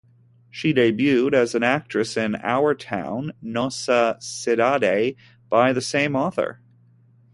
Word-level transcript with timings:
She 0.49 0.73
debuted 0.73 1.33
as 1.35 1.53
an 1.53 1.61
actress 1.61 2.17
in 2.17 2.33
"Our 2.37 2.73
Town" 2.73 3.33
("Nossa 3.39 4.17
Cidade") 4.19 5.15
by 5.47 5.73
the 5.73 5.79
same 5.79 6.15
author. 6.15 6.59